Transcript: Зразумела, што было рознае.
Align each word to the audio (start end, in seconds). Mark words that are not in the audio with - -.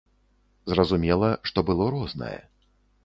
Зразумела, 0.71 1.29
што 1.49 1.65
было 1.71 1.91
рознае. 1.97 2.37